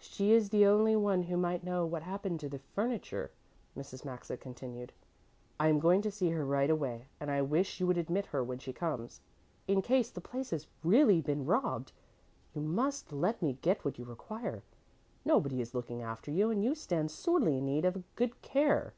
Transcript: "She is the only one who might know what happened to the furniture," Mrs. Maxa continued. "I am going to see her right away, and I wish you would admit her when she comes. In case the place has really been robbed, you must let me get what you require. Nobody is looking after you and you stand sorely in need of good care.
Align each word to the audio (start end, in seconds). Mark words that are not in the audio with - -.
"She 0.00 0.32
is 0.32 0.48
the 0.50 0.66
only 0.66 0.96
one 0.96 1.22
who 1.22 1.36
might 1.36 1.62
know 1.62 1.86
what 1.86 2.02
happened 2.02 2.40
to 2.40 2.48
the 2.48 2.58
furniture," 2.58 3.30
Mrs. 3.76 4.04
Maxa 4.04 4.36
continued. 4.36 4.92
"I 5.60 5.68
am 5.68 5.78
going 5.78 6.02
to 6.02 6.10
see 6.10 6.30
her 6.30 6.44
right 6.44 6.68
away, 6.68 7.06
and 7.20 7.30
I 7.30 7.42
wish 7.42 7.78
you 7.78 7.86
would 7.86 7.96
admit 7.96 8.26
her 8.34 8.42
when 8.42 8.58
she 8.58 8.72
comes. 8.72 9.20
In 9.68 9.80
case 9.80 10.10
the 10.10 10.20
place 10.20 10.50
has 10.50 10.66
really 10.82 11.20
been 11.20 11.46
robbed, 11.46 11.92
you 12.52 12.60
must 12.60 13.12
let 13.12 13.40
me 13.40 13.58
get 13.62 13.84
what 13.84 13.96
you 13.96 14.04
require. 14.04 14.64
Nobody 15.24 15.60
is 15.60 15.72
looking 15.72 16.02
after 16.02 16.32
you 16.32 16.50
and 16.50 16.64
you 16.64 16.74
stand 16.74 17.12
sorely 17.12 17.58
in 17.58 17.66
need 17.66 17.84
of 17.84 18.02
good 18.16 18.42
care. 18.42 18.92